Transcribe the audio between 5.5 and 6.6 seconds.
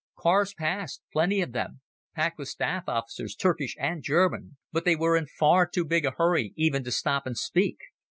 too big a hurry